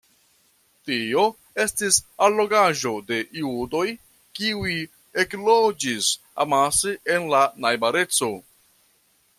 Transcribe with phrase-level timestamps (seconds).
[0.89, 1.25] Tio
[1.65, 3.83] estis allogaĵo de judoj,
[4.39, 4.73] kiuj
[5.25, 6.11] ekloĝis
[6.47, 8.35] amase en la najbareco.